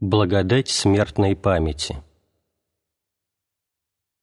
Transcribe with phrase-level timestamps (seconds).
[0.00, 2.02] Благодать смертной памяти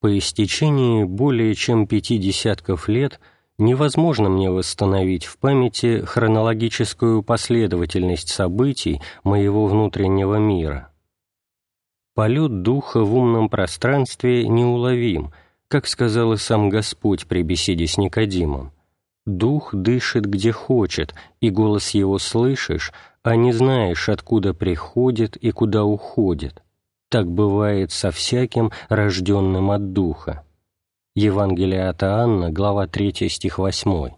[0.01, 3.19] По истечении более чем пяти десятков лет
[3.59, 10.91] невозможно мне восстановить в памяти хронологическую последовательность событий моего внутреннего мира.
[12.15, 15.31] Полет духа в умном пространстве неуловим,
[15.67, 18.71] как сказал и сам Господь при беседе с Никодимом.
[19.27, 22.91] Дух дышит где хочет, и голос его слышишь,
[23.27, 26.63] а не знаешь, откуда приходит и куда уходит.
[27.09, 30.45] Так бывает со всяким, рожденным от Духа.
[31.13, 34.11] Евангелие от Иоанна, глава 3, стих 8.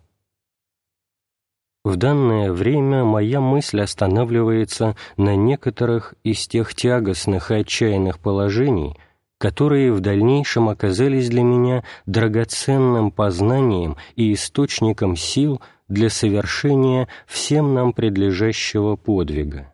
[1.83, 8.95] В данное время моя мысль останавливается на некоторых из тех тягостных и отчаянных положений,
[9.39, 17.93] которые в дальнейшем оказались для меня драгоценным познанием и источником сил– для совершения всем нам
[17.93, 19.73] предлежащего подвига.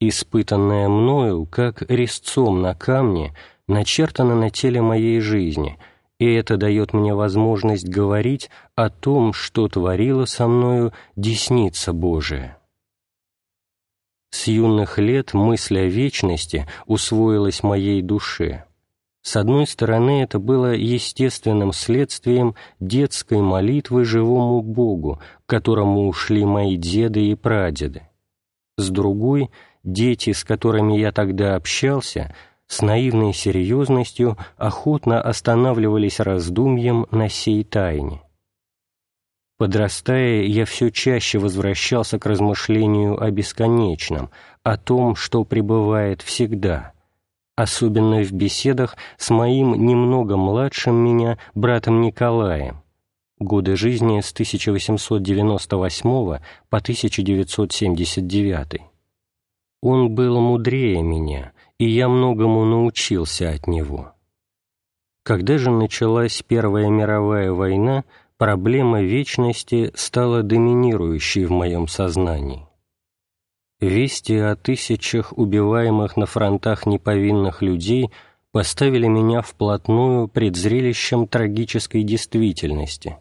[0.00, 3.36] Испытанное мною, как резцом на камне,
[3.68, 5.78] начертано на теле моей жизни,
[6.18, 12.58] и это дает мне возможность говорить о том, что творила со мною десница Божия.
[14.30, 18.64] С юных лет мысль о вечности усвоилась моей душе–
[19.22, 26.76] с одной стороны, это было естественным следствием детской молитвы живому Богу, к которому ушли мои
[26.76, 28.02] деды и прадеды.
[28.76, 29.50] С другой,
[29.84, 32.34] дети, с которыми я тогда общался,
[32.66, 38.22] с наивной серьезностью охотно останавливались раздумьем на сей тайне.
[39.56, 44.30] Подрастая, я все чаще возвращался к размышлению о бесконечном,
[44.64, 46.91] о том, что пребывает всегда—
[47.56, 52.82] особенно в беседах с моим немного младшим меня братом Николаем,
[53.38, 58.82] годы жизни с 1898 по 1979.
[59.82, 64.12] Он был мудрее меня, и я многому научился от него.
[65.24, 68.04] Когда же началась Первая мировая война,
[68.38, 72.66] проблема вечности стала доминирующей в моем сознании.
[73.82, 78.12] Вести о тысячах убиваемых на фронтах неповинных людей
[78.52, 83.18] поставили меня вплотную пред зрелищем трагической действительности.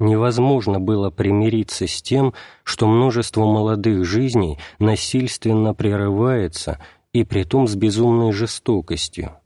[0.00, 6.80] Невозможно было примириться с тем, что множество молодых жизней насильственно прерывается,
[7.12, 9.36] и притом с безумной жестокостью.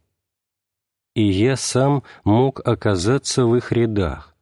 [1.15, 4.35] И я сам мог оказаться в их рядах,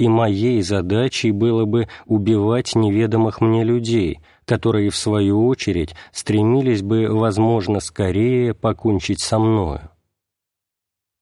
[0.00, 7.06] и моей задачей было бы убивать неведомых мне людей— которые, в свою очередь, стремились бы,
[7.08, 9.90] возможно, скорее покончить со мною.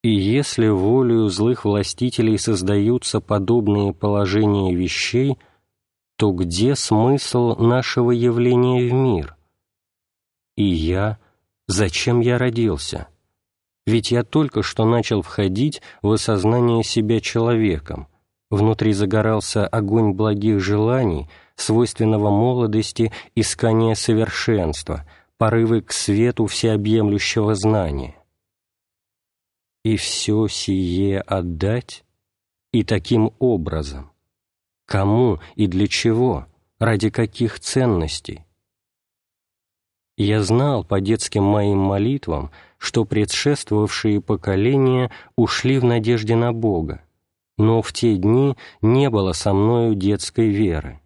[0.04, 5.38] И если волею злых властителей создаются подобные положения вещей,
[6.16, 9.36] то где смысл нашего явления в мир?
[10.56, 11.18] И я,
[11.66, 13.08] зачем я родился?
[13.86, 18.06] Ведь я только что начал входить в осознание себя человеком,
[18.50, 25.04] внутри загорался огонь благих желаний— свойственного молодости искания совершенства,
[25.38, 28.14] порывы к свету всеобъемлющего знания.
[29.84, 32.04] И все сие отдать?
[32.72, 34.10] И таким образом?
[34.84, 36.46] Кому и для чего?
[36.78, 38.44] Ради каких ценностей?
[40.18, 47.02] Я знал по детским моим молитвам, что предшествовавшие поколения ушли в надежде на Бога,
[47.58, 51.00] но в те дни не было со мною детской веры.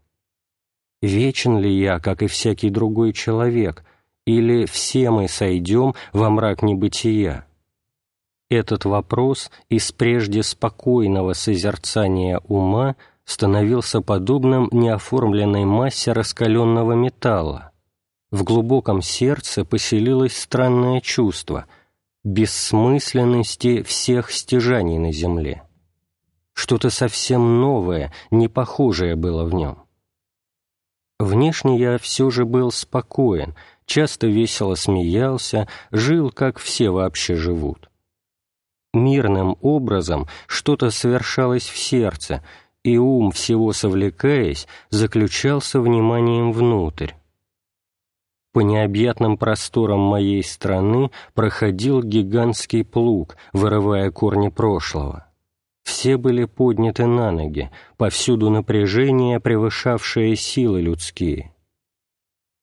[1.03, 3.85] Вечен ли я, как и всякий другой человек,
[4.27, 7.47] или все мы сойдем во мрак небытия?
[8.51, 17.71] Этот вопрос из прежде спокойного созерцания ума становился подобным неоформленной массе раскаленного металла.
[18.31, 21.67] В глубоком сердце поселилось странное чувство
[22.25, 25.63] бессмысленности всех стяжаний на земле.
[26.53, 29.85] Что-то совсем новое, не похожее было в нем.
[31.21, 33.55] Внешне я все же был спокоен,
[33.85, 37.91] часто весело смеялся, жил, как все вообще живут.
[38.95, 42.43] Мирным образом что-то совершалось в сердце,
[42.85, 47.13] и ум, всего совлекаясь, заключался вниманием внутрь.
[48.55, 55.30] По необъятным просторам моей страны проходил гигантский плуг, вырывая корни прошлого.
[55.83, 61.53] Все были подняты на ноги, повсюду напряжение, превышавшее силы людские.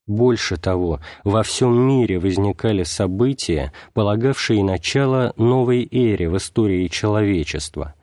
[0.08, 7.94] Больше того, во всем мире возникали события, полагавшие начало новой эре в истории человечества,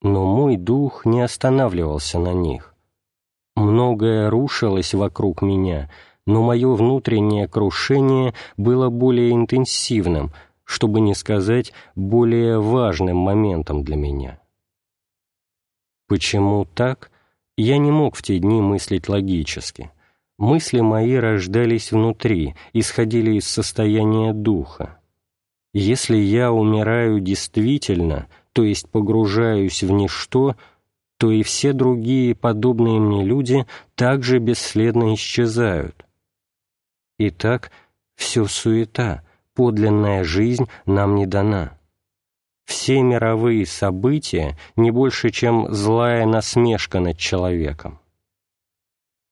[0.00, 2.74] но мой дух не останавливался на них.
[3.56, 5.90] Многое рушилось вокруг меня,
[6.26, 10.32] но мое внутреннее крушение было более интенсивным,
[10.64, 14.39] чтобы не сказать более важным моментом для меня.
[16.10, 17.12] Почему так?
[17.56, 19.92] Я не мог в те дни мыслить логически.
[20.38, 24.98] Мысли мои рождались внутри, исходили из состояния духа.
[25.72, 30.56] Если я умираю действительно, то есть погружаюсь в ничто,
[31.16, 33.64] то и все другие подобные мне люди
[33.94, 36.04] также бесследно исчезают.
[37.20, 37.70] Итак,
[38.16, 39.22] все суета,
[39.54, 41.78] подлинная жизнь нам не дана.
[42.70, 47.98] Все мировые события не больше, чем злая насмешка над человеком.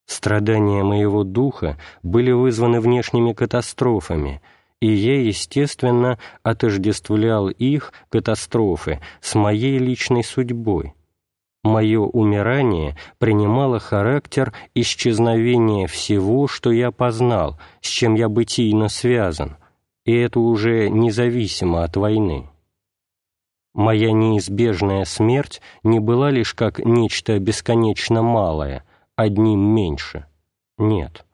[0.06, 4.42] Страдания моего духа были вызваны внешними катастрофами,
[4.80, 10.94] и я, естественно, отождествлял их, катастрофы, с моей личной судьбой,
[11.62, 19.58] мое умирание принимало характер исчезновения всего, что я познал, с чем я бытийно связан,
[20.04, 22.48] и это уже независимо от войны.
[23.78, 28.84] Моя неизбежная смерть не была лишь как нечто бесконечно малое,
[29.16, 30.26] одним меньше.
[30.76, 31.24] Нет.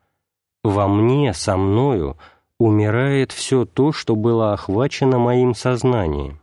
[0.63, 2.19] Во мне, со мною,
[2.59, 6.39] умирает все то, что было охвачено моим сознанием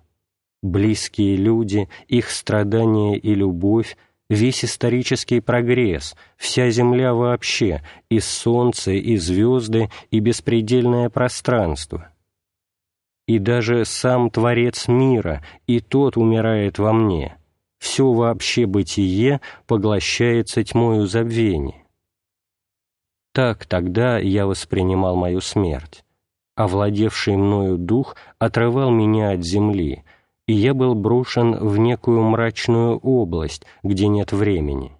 [0.62, 3.98] близкие люди, их страдания и любовь,
[4.30, 12.11] весь исторический прогресс, вся Земля вообще, и солнце, и звезды, и беспредельное пространство.
[13.32, 17.38] И даже сам Творец мира, и тот умирает во мне.
[17.80, 21.88] Все вообще бытие поглощается тьмою забвения.
[23.34, 26.04] Так тогда я воспринимал мою смерть.
[26.58, 30.04] Овладевший мною дух отрывал меня от земли—
[30.48, 34.92] и я был брошен в некую мрачную область, где нет времени.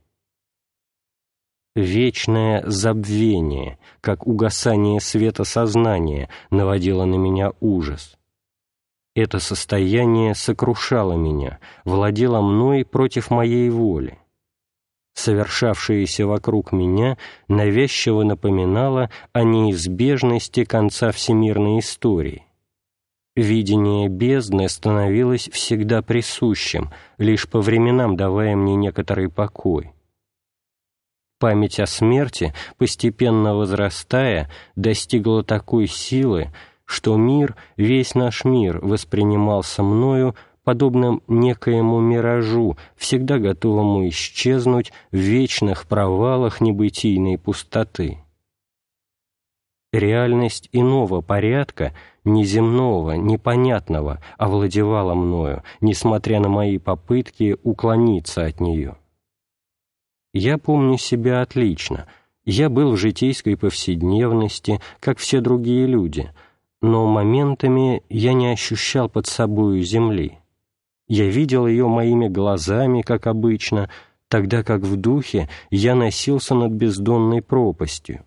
[1.76, 8.18] Вечное забвение, как угасание света сознания, наводило на меня ужас.
[9.16, 14.18] Это состояние сокрушало меня, владело мной против моей воли.
[15.14, 17.18] Совершавшееся вокруг меня
[17.50, 22.46] навязчиво напоминало о неизбежности конца всемирной истории
[23.36, 29.94] Видение бездны становилось всегда присущим, лишь по временам давая мне некоторый покой.
[31.40, 36.52] Память о смерти, постепенно возрастая, достигла такой силы,
[36.92, 45.88] что мир, весь наш мир, воспринимался мною подобным некоему миражу, всегда готовому исчезнуть в вечных
[45.88, 48.20] провалах небытийной пустоты.
[49.92, 51.94] Реальность иного порядка—
[52.24, 58.98] неземного, непонятного овладевала мною, несмотря на мои попытки уклониться от нее.
[60.34, 62.08] Я помню себя отлично.
[62.46, 66.32] Я был в житейской повседневности, как все другие люди,
[66.82, 70.40] но моментами я не ощущал под собою земли.
[71.08, 73.90] Я видел ее моими глазами, как обычно,
[74.28, 78.24] тогда как в духе я носился над бездонной пропастью.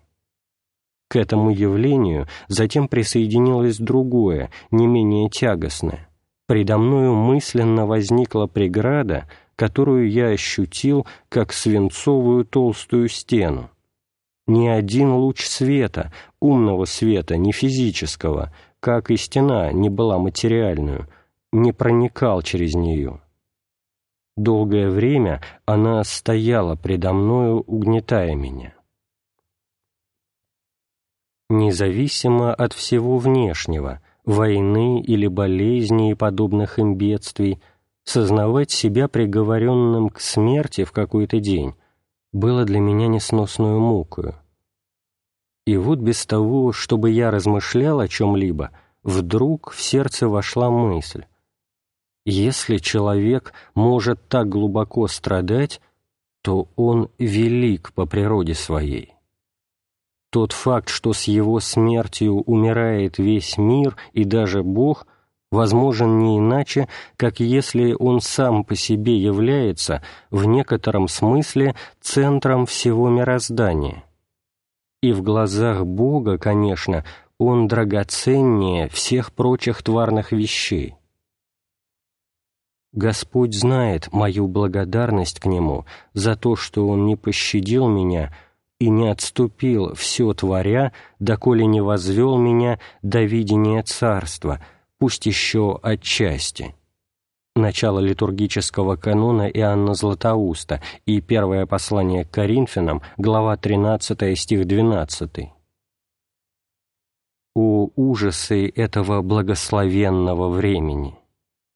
[1.07, 6.09] К этому явлению затем присоединилось другое, не менее тягостное.
[6.47, 13.69] Предо мною мысленно возникла преграда, которую я ощутил как свинцовую толстую стену.
[14.47, 21.07] Ни один луч света, умного света, не физического, как и стена не была материальную,
[21.51, 23.21] не проникал через нее.
[24.37, 28.75] Долгое время она стояла предо мною, угнетая меня
[31.49, 37.61] независимо от всего внешнего, войны или болезни и подобных им бедствий,
[38.03, 41.73] сознавать себя приговоренным к смерти в какой-то день
[42.31, 44.35] было для меня несносную мукою.
[45.65, 48.71] И вот без того, чтобы я размышлял о чем-либо,
[49.03, 51.25] вдруг в сердце вошла мысль.
[52.25, 55.81] Если человек может так глубоко страдать,
[56.41, 59.13] то он велик по природе своей.
[60.31, 65.07] Тот факт, что с его смертью умирает весь мир и даже Бог,
[65.51, 73.09] возможен не иначе, как если он сам по себе является в некотором смысле центром всего
[73.09, 74.03] мироздания.
[75.05, 77.05] И в глазах Бога, конечно,
[77.37, 80.95] он драгоценнее всех прочих тварных вещей.
[82.91, 88.35] Господь знает мою благодарность к Нему за то, что Он не пощадил меня
[88.79, 94.59] и не отступил, все творя, доколе не возвел меня до видения царства,
[94.97, 96.73] пусть еще отчасти».
[97.57, 105.53] Начало литургического канона Иоанна Златоуста и первое послание к Коринфянам, глава 13, стих 12.
[107.55, 111.17] О ужасы этого благословенного времени!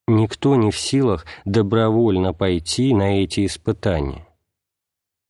[0.10, 4.28] Никто не в силах добровольно пойти на эти испытания.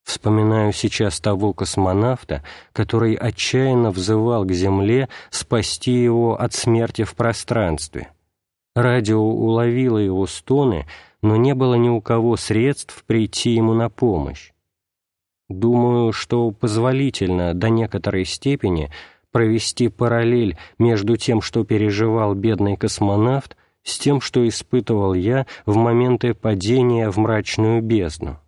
[0.03, 8.09] Вспоминаю сейчас того космонавта, который отчаянно взывал к Земле спасти его от смерти в пространстве.
[8.81, 10.85] Радио уловило его стоны,
[11.21, 14.51] но не было ни у кого средств прийти ему на помощь.
[15.49, 18.91] Думаю, что позволительно до некоторой степени
[19.31, 26.33] провести параллель между тем, что переживал бедный космонавт, с тем, что испытывал я в моменты
[26.33, 28.39] падения в мрачную бездну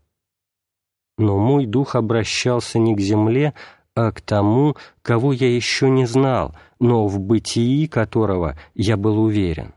[1.22, 3.54] но мой дух обращался не к земле,
[3.96, 9.74] а к тому, кого я еще не знал, но в бытии которого я был уверен.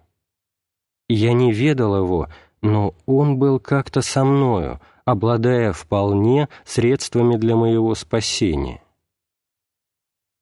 [1.08, 2.28] Я не ведал его,
[2.62, 8.82] но он был как-то со мною, обладая вполне средствами для моего спасения.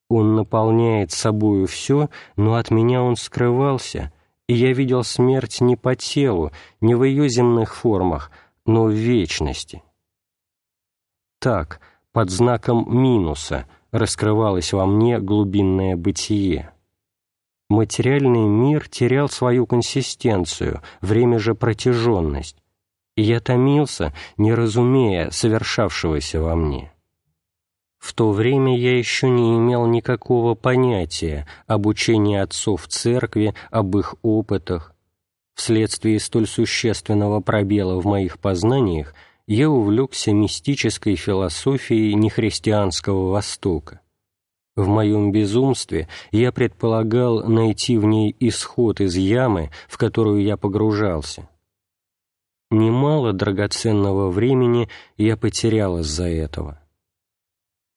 [0.09, 4.13] Он наполняет собою все, но от меня он скрывался,
[4.47, 8.31] и я видел смерть не по телу, не в ее земных формах,
[8.67, 9.83] но в вечности
[11.43, 11.81] так,
[12.13, 16.73] под знаком минуса, раскрывалось во мне глубинное бытие.
[17.73, 22.59] Материальный мир терял свою консистенцию, время же протяженность,
[23.17, 26.93] и я томился, не разумея совершавшегося во мне.
[27.99, 34.17] В то время я еще не имел никакого понятия об учении отцов церкви, об их
[34.21, 34.95] опытах.
[35.55, 39.15] Вследствие столь существенного пробела в моих познаниях
[39.47, 44.02] я увлекся мистической философией нехристианского Востока.
[44.75, 51.49] В моем безумстве я предполагал найти в ней исход из ямы, в которую я погружался.
[52.71, 54.89] Немало драгоценного времени
[55.19, 56.81] я потерял из-за этого.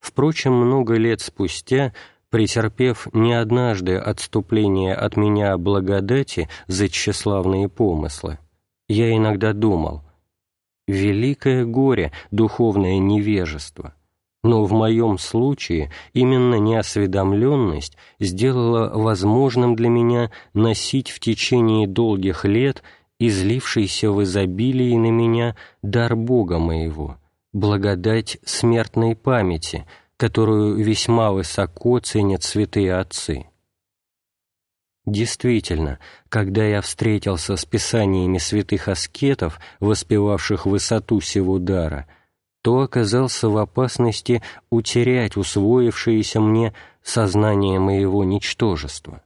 [0.00, 1.94] Впрочем, много лет спустя,
[2.28, 8.38] претерпев не однажды отступление от меня благодати за тщеславные помыслы,
[8.86, 10.02] я иногда думал,
[10.86, 13.94] великое горе, духовное невежество.
[14.46, 22.84] Но в моем случае именно неосведомленность сделала возможным для меня носить в течение долгих лет
[23.18, 27.16] излившийся в изобилии на меня дар Бога моего,
[27.52, 29.84] благодать смертной памяти,
[30.16, 33.46] которую весьма высоко ценят святые отцы.
[35.06, 35.98] Действительно,
[36.28, 42.06] когда я встретился с писаниями святых аскетов, воспевавших высоту сего дара,
[42.66, 49.22] то оказался в опасности утерять усвоившееся мне сознание моего ничтожества.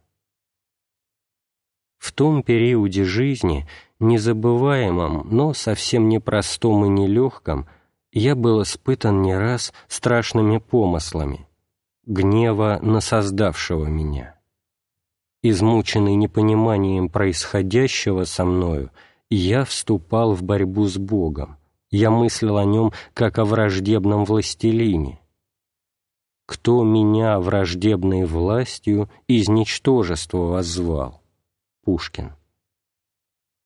[1.97, 3.67] В том периоде жизни,
[3.99, 7.67] незабываемом, но совсем непростом и нелегком,
[8.13, 11.49] я был испытан не раз страшными помыслами,
[12.05, 14.37] гнева на создавшего меня
[15.43, 18.91] измученный непониманием происходящего со мною,
[19.31, 21.57] я вступал в борьбу с Богом.
[21.91, 25.19] Я мыслил о нем, как о враждебном властелине.
[26.47, 31.23] «Кто меня враждебной властью из ничтожества воззвал?»
[31.85, 32.35] Пушкин.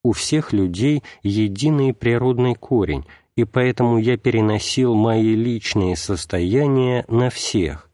[0.02, 7.90] У всех людей единый природный корень, и поэтому я переносил мои личные состояния на всех,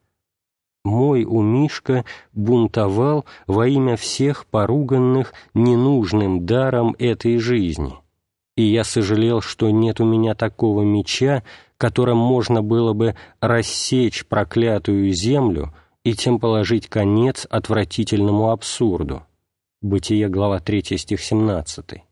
[0.85, 7.93] мой умишка бунтовал во имя всех поруганных ненужным даром этой жизни,
[8.61, 11.43] и я сожалел, что нет у меня такого меча,
[11.79, 15.75] которым можно было бы рассечь проклятую землю
[16.05, 19.23] и тем положить конец отвратительному абсурду.
[19.81, 22.03] Бытие, глава 3, стих 17.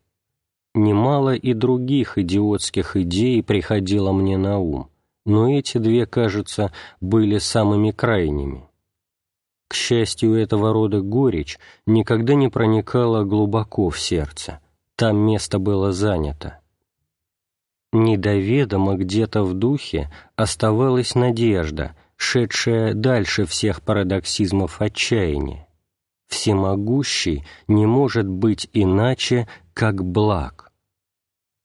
[0.73, 4.89] Немало и других идиотских идей приходило мне на ум,
[5.25, 8.63] но эти две, кажется, были самыми крайними.
[9.67, 14.61] К счастью, этого рода горечь никогда не проникала глубоко в сердце,
[14.99, 16.59] там место было занято.
[17.93, 25.69] Недоведомо где-то в духе оставалась надежда, шедшая дальше всех парадоксизмов отчаяния.
[26.27, 30.73] Всемогущий не может быть иначе, как благ.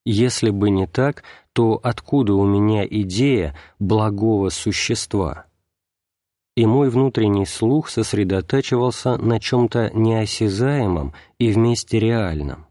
[0.04, 1.24] Если бы не так,
[1.54, 5.46] то откуда у меня идея благого существа?
[6.54, 12.68] И мой внутренний слух сосредотачивался на чем-то неосязаемом и вместе реальном.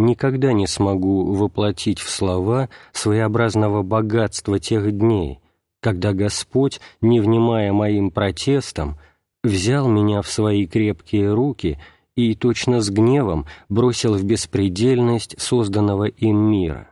[0.00, 5.40] Никогда не смогу воплотить в слова своеобразного богатства тех дней,
[5.82, 8.96] когда Господь, не внимая моим протестам,
[9.44, 11.78] взял меня в свои крепкие руки
[12.16, 16.88] и точно с гневом бросил в беспредельность созданного им мира.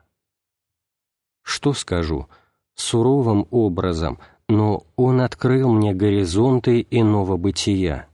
[1.43, 2.27] Что скажу?
[2.75, 4.19] Суровым образом,
[4.51, 8.08] но Он открыл мне горизонты иного бытия.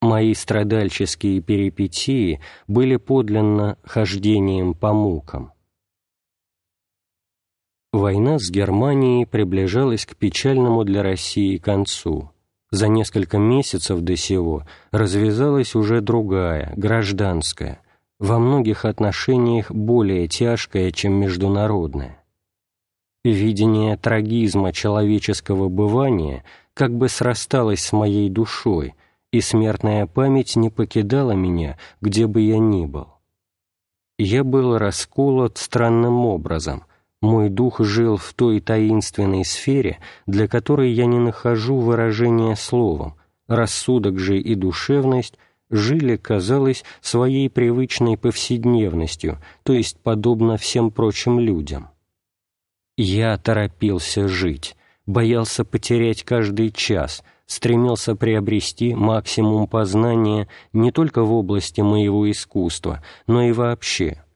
[0.00, 5.52] Мои страдальческие перипетии были подлинно хождением по мукам.
[7.92, 12.30] Война с Германией приближалась к печальному для России концу.
[12.70, 17.80] За несколько месяцев до сего развязалась уже другая, гражданская,
[18.20, 22.22] во многих отношениях более тяжкая, чем международная.
[23.24, 28.94] Видение трагизма человеческого бывания как бы срасталось с моей душой,
[29.32, 33.08] и смертная память не покидала меня, где бы я ни был.
[34.18, 36.84] Я был расколот странным образом,
[37.20, 43.14] мой дух жил в той таинственной сфере, для которой я не нахожу выражения словом,
[43.48, 45.36] рассудок же и душевность
[45.70, 51.88] жили, казалось, своей привычной повседневностью, то есть подобно всем прочим людям.
[52.96, 61.80] Я торопился жить, боялся потерять каждый час, стремился приобрести максимум познания не только в области
[61.80, 64.22] моего искусства, но и вообще–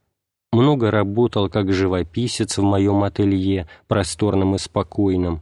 [0.52, 5.40] много работал как живописец в моем ателье, просторном и спокойном,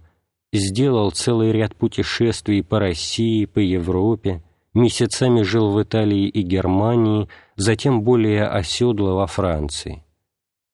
[0.53, 4.41] сделал целый ряд путешествий по России, по Европе,
[4.73, 10.05] месяцами жил в Италии и Германии, затем более оседло во Франции.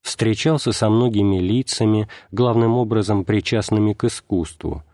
[0.02, 4.84] Встречался со многими лицами, главным образом причастными к искусству,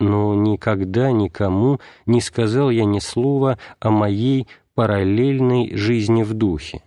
[0.00, 6.82] но никогда никому не сказал я ни слова о моей параллельной жизни в духе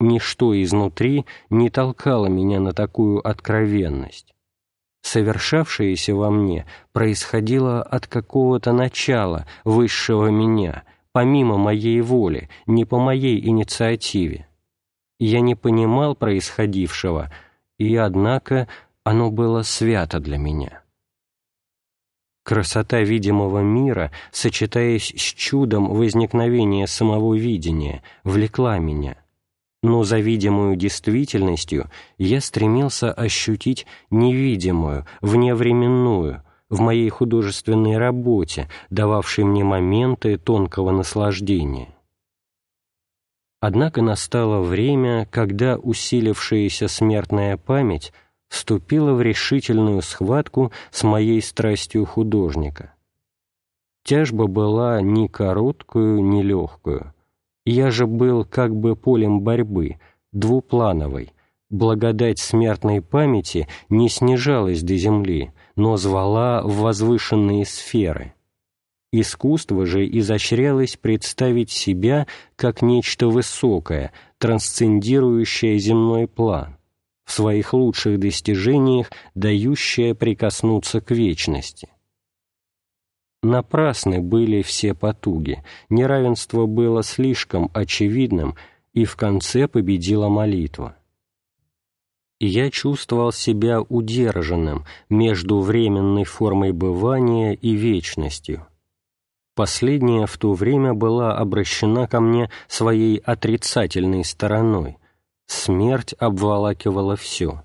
[0.00, 4.34] ничто изнутри не толкало меня на такую откровенность.
[5.02, 13.44] Совершавшееся во мне происходило от какого-то начала высшего меня, помимо моей воли, не по моей
[13.46, 14.48] инициативе.
[15.18, 17.32] Я не понимал происходившего,
[17.78, 18.68] и, однако,
[19.04, 20.82] оно было свято для меня.
[22.46, 29.16] Красота видимого мира, сочетаясь с чудом возникновения самого видения, влекла меня—
[29.82, 39.62] но за видимую действительностью я стремился ощутить невидимую, вневременную, в моей художественной работе, дававшей мне
[39.62, 41.94] моменты тонкого наслаждения.
[43.60, 48.12] Однако настало время, когда усилившаяся смертная память
[48.56, 52.94] вступила в решительную схватку с моей страстью художника.
[54.02, 57.12] Тяжба была ни короткую, ни легкую.
[57.64, 59.98] Я же был как бы полем борьбы,
[60.32, 61.32] двуплановой.
[61.68, 68.34] Благодать смертной памяти не снижалась до земли, но звала в возвышенные сферы.
[69.12, 76.75] Искусство же изощрялось представить себя как нечто высокое, трансцендирующее земной план,
[77.26, 81.90] в своих лучших достижениях дающее прикоснуться к вечности.
[83.42, 88.56] Напрасны были все потуги, неравенство было слишком очевидным,
[88.92, 90.96] и в конце победила молитва.
[92.38, 98.66] я чувствовал себя удержанным между временной формой бывания и вечностью.
[99.54, 104.98] Последняя в то время была обращена ко мне своей отрицательной стороной.
[105.46, 107.62] Смерть обволакивала все.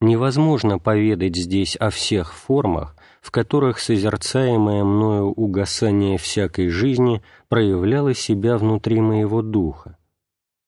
[0.00, 8.58] Невозможно поведать здесь о всех формах, в которых созерцаемое мною угасание всякой жизни проявляло себя
[8.58, 9.96] внутри моего духа.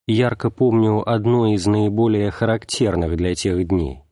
[0.06, 4.04] Ярко помню одно из наиболее характерных для тех дней.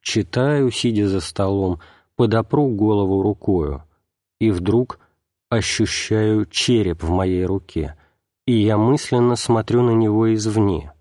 [0.00, 1.80] Читаю, сидя за столом,
[2.16, 3.82] подопру голову рукою,
[4.38, 5.00] и вдруг
[5.50, 7.96] ощущаю череп в моей руке,
[8.46, 10.92] и я мысленно смотрю на него извне.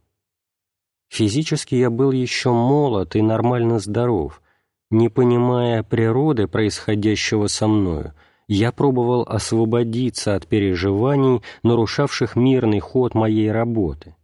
[1.10, 4.42] Физически я был еще молод и нормально здоров,
[4.90, 8.14] не понимая природы происходящего со мною,
[8.48, 14.16] я пробовал освободиться от переживаний, нарушавших мирный ход моей работы.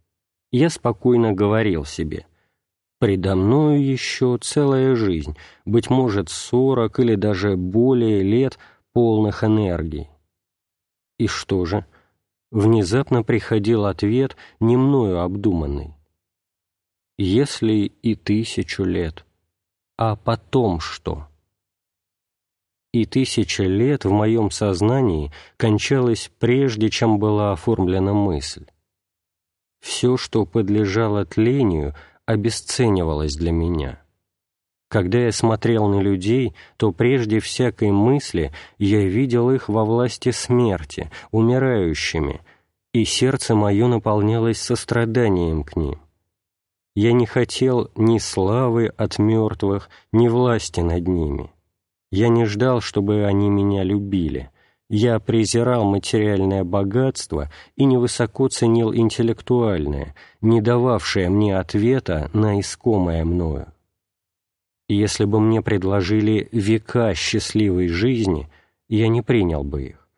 [0.52, 2.26] Я спокойно говорил себе,
[2.98, 8.58] «Предо мною еще целая жизнь, быть может, сорок или даже более лет
[8.92, 10.08] полных энергий».
[11.18, 11.86] И что же?
[12.50, 15.94] Внезапно приходил ответ, не мною обдуманный.
[17.18, 19.24] «Если и тысячу лет»
[20.00, 21.28] а потом что?
[22.90, 28.64] И тысяча лет в моем сознании кончалось прежде, чем была оформлена мысль.
[29.80, 34.02] Все, что подлежало тлению, обесценивалось для меня.
[34.90, 41.12] Когда я смотрел на людей, то прежде всякой мысли я видел их во власти смерти,
[41.30, 42.40] умирающими,
[42.92, 46.00] и сердце мое наполнялось состраданием к ним.
[46.96, 51.52] Я не хотел ни славы от мертвых, ни власти над ними.
[52.10, 54.50] Я не ждал, чтобы они меня любили.
[54.88, 63.72] Я презирал материальное богатство и невысоко ценил интеллектуальное, не дававшее мне ответа на искомое мною.
[64.92, 68.50] Если бы мне предложили века счастливой жизни,
[68.88, 70.08] я не принял бы их.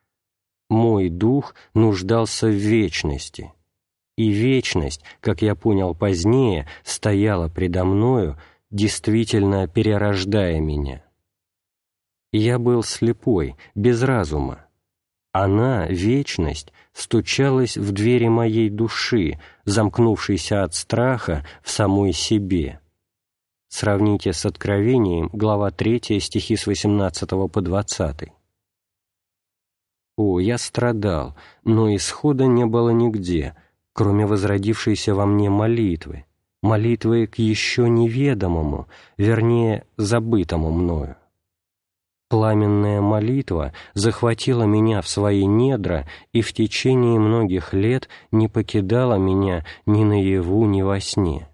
[0.70, 3.52] Мой дух нуждался в вечности,
[4.16, 8.38] и вечность, как я понял позднее, стояла предо мною,
[8.70, 11.04] действительно перерождая меня.
[12.32, 14.64] Я был слепой, без разума.
[15.32, 22.80] Она, вечность, стучалась в двери моей души, замкнувшейся от страха в самой себе.
[23.74, 28.28] Сравните с Откровением, глава 3, стихи с 18 по 20.
[30.18, 33.56] О, я страдал, но исхода не было нигде,
[33.94, 36.26] кроме возродившейся во мне молитвы,
[36.62, 41.16] молитвы к еще неведомому, вернее, забытому мною.
[42.28, 49.64] Пламенная молитва захватила меня в свои недра и в течение многих лет не покидала меня
[49.86, 51.48] ни наяву, ни во сне.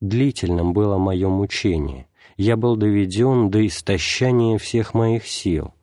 [0.00, 2.06] Длительным было мое мучение,
[2.36, 5.74] я был доведен до истощания всех моих сил.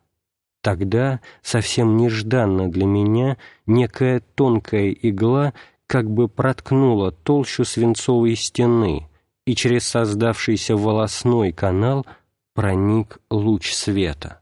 [0.61, 5.53] Тогда, совсем нежданно для меня, некая тонкая игла
[5.87, 9.07] как бы проткнула толщу свинцовой стены,
[9.45, 12.05] и через создавшийся волосной канал–
[12.55, 14.39] проник луч света.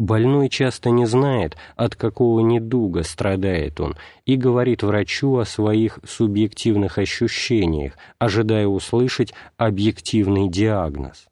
[0.00, 6.96] Больной часто не знает, от какого недуга страдает он, и говорит врачу о своих субъективных
[6.96, 11.28] ощущениях, ожидая услышать объективный диагноз.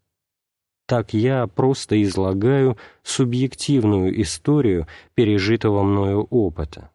[0.86, 6.90] Так я просто излагаю субъективную историю пережитого мною опыта.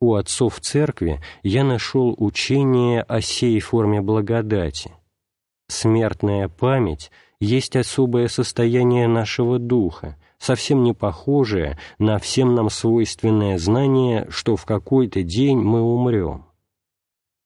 [0.00, 4.90] У отцов церкви я нашел учение о сей форме благодати–
[5.72, 7.10] Смертная память
[7.42, 14.64] есть особое состояние нашего духа, совсем не похожее на всем нам свойственное знание, что в
[14.64, 16.46] какой-то день мы умрем.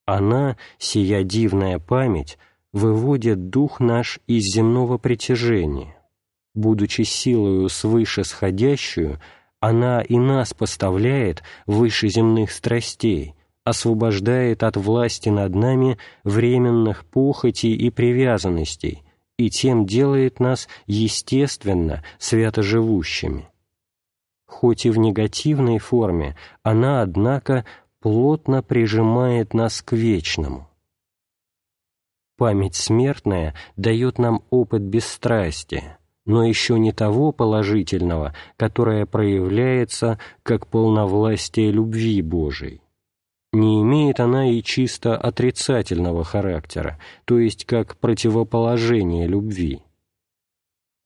[0.05, 2.37] Она, сия дивная память,
[2.73, 5.97] выводит дух наш из земного притяжения.
[6.53, 9.19] Будучи силою свыше сходящую,
[9.59, 13.33] она и нас поставляет выше земных страстей,
[13.63, 19.01] освобождает от власти над нами временных похотей и привязанностей
[19.37, 23.49] и тем делает нас естественно святоживущими.
[24.45, 27.65] Хоть и в негативной форме, она, однако,
[27.99, 30.69] плотно прижимает нас к вечному.
[32.37, 41.71] Память смертная дает нам опыт бесстрастия, но еще не того положительного, которое проявляется как полновластие
[41.71, 42.81] любви Божией
[43.57, 49.81] не имеет она и чисто отрицательного характера, то есть как противоположение любви.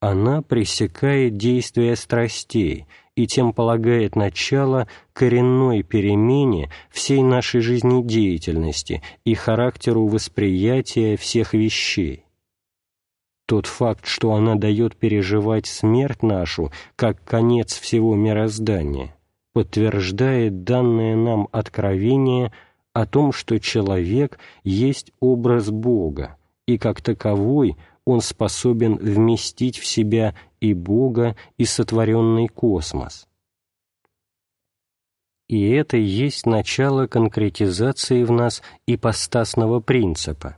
[0.01, 10.07] Она пресекает действия страстей и тем полагает начало коренной перемене всей нашей жизнедеятельности и характеру
[10.07, 12.25] восприятия всех вещей.
[13.45, 19.15] Тот факт, что она дает переживать смерть нашу как конец всего мироздания–
[19.53, 22.51] подтверждает данное нам откровение
[22.93, 30.35] о том, что человек есть образ Бога, и как таковой он способен вместить в себя
[30.59, 33.27] и Бога, и сотворенный космос.
[35.47, 40.57] И это есть начало конкретизации в нас ипостасного принципа.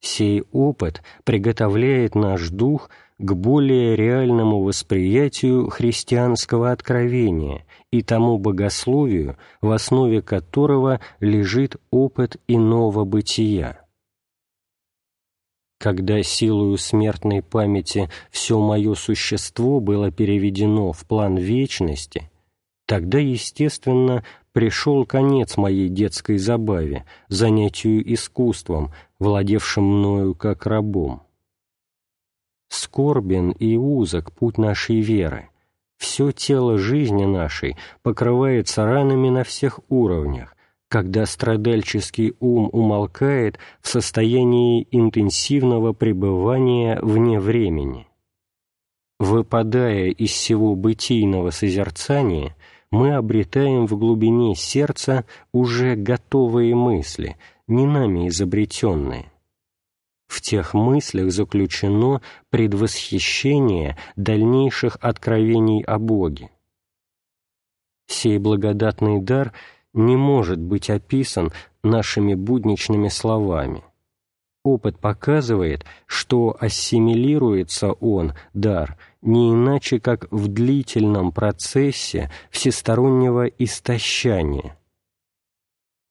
[0.00, 9.72] Сей опыт приготовляет наш дух– к более реальному восприятию христианского откровения и тому богословию, в
[9.72, 13.84] основе которого лежит опыт иного бытия.
[15.80, 22.30] Когда силою смертной памяти все мое существо было переведено в план вечности,
[22.86, 31.27] тогда, естественно, пришел конец моей детской забаве, занятию искусством, владевшим мною как рабом.
[32.68, 35.48] Скорбен и узок путь нашей веры.
[35.96, 40.56] Все тело жизни нашей покрывается ранами на всех уровнях,
[40.88, 48.06] когда страдальческий ум умолкает в состоянии интенсивного пребывания вне времени.
[49.18, 52.54] Выпадая из всего бытийного созерцания,
[52.90, 59.32] мы обретаем в глубине сердца уже готовые мысли, не нами изобретенные.
[60.28, 66.50] В тех мыслях заключено предвосхищение дальнейших откровений о Боге.
[68.06, 69.52] Сей благодатный дар
[69.94, 71.50] не может быть описан
[71.82, 73.82] нашими будничными словами.
[74.64, 84.76] Опыт показывает, что ассимилируется он, дар, не иначе, как в длительном процессе всестороннего истощания.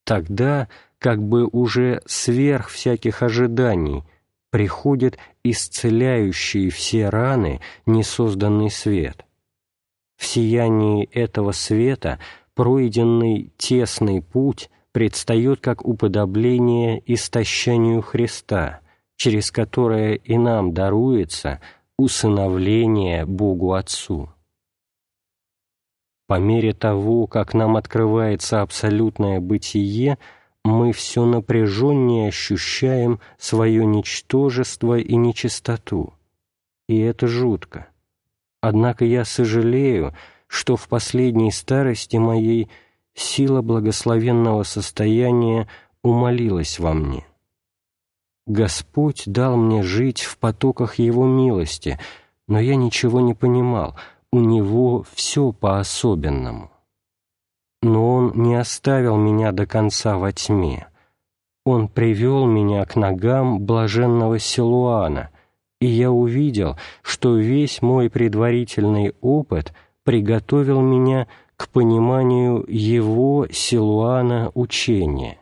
[0.05, 4.03] Тогда, как бы уже сверх всяких ожиданий,
[4.49, 9.25] приходит исцеляющий все раны несозданный свет.
[10.17, 12.19] В сиянии этого света
[12.55, 18.79] пройденный тесный путь предстает как уподобление истощению Христа,
[19.15, 21.61] через которое и нам даруется
[21.97, 24.31] усыновление Богу Отцу.
[26.27, 30.17] По мере того, как нам открывается абсолютное бытие,
[30.67, 36.13] мы все напряженнее ощущаем свое ничтожество и нечистоту.
[36.89, 37.87] И это жутко.
[38.59, 40.13] Однако я сожалею,
[40.47, 42.69] что в последней старости моей
[43.13, 45.67] сила благословенного состояния
[46.03, 47.25] умолилась во мне.
[48.45, 51.99] Господь дал мне жить в потоках Его милости,
[52.47, 53.95] но я ничего не понимал,
[54.31, 56.71] у Него все по-особенному.
[57.87, 60.87] Но Он не оставил меня до конца во тьме.
[61.63, 65.29] Он привел меня к ногам блаженного Силуана,
[65.79, 69.73] и я увидел, что весь мой предварительный опыт
[70.03, 75.37] приготовил меня к пониманию его Силуана учения.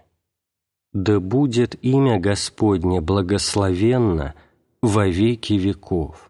[0.93, 4.35] Да будет имя Господне благословенно
[4.83, 6.29] во веки веков.